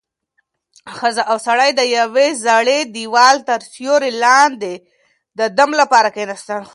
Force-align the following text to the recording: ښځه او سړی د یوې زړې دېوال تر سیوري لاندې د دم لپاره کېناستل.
ښځه 0.97 1.23
او 1.31 1.37
سړی 1.47 1.69
د 1.75 1.81
یوې 1.97 2.27
زړې 2.45 2.79
دېوال 2.95 3.35
تر 3.49 3.59
سیوري 3.71 4.11
لاندې 4.23 4.73
د 5.39 5.41
دم 5.57 5.71
لپاره 5.81 6.09
کېناستل. 6.15 6.61